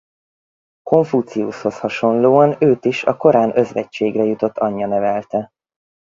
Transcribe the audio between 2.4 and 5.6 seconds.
őt is a korán özvegységre jutott anyja nevelte.